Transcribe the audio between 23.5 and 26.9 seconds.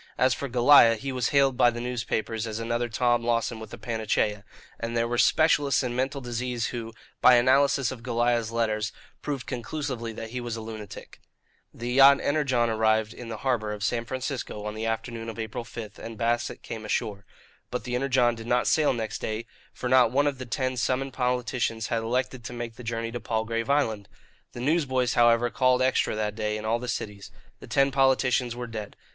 Island. The newsboys, however, called "Extra" that day in all the